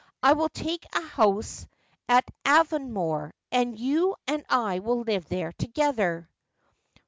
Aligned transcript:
I 0.23 0.33
will 0.33 0.49
take 0.49 0.83
a 0.95 0.99
house 1.01 1.67
at 2.09 2.25
Avon 2.43 2.91
more, 2.91 3.35
and 3.51 3.77
you 3.79 4.15
and 4.25 4.43
I 4.49 4.79
will 4.79 5.01
live 5.01 5.29
there 5.29 5.51
together.' 5.51 6.27